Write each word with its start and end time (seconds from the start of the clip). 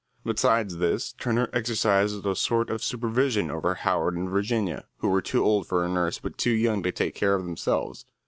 Besides 0.25 0.77
this, 0.77 1.13
Turner 1.13 1.47
exercised 1.53 2.25
a 2.25 2.35
sort 2.35 2.71
of 2.71 2.83
supervision 2.83 3.51
over 3.51 3.75
Howard 3.75 4.15
and 4.15 4.31
Virginia, 4.31 4.87
who 4.97 5.09
were 5.09 5.21
too 5.21 5.45
old 5.45 5.67
for 5.67 5.85
a 5.85 5.89
nurse 5.89 6.17
but 6.17 6.39
too 6.39 6.49
young 6.49 6.81
to 6.81 6.91
take 6.91 7.13
care 7.13 7.35
of 7.35 7.45
themselves. 7.45 8.03